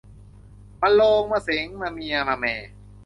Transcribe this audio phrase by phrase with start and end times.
[0.81, 2.45] มะโรง มะเส็ง มะเมีย มะแม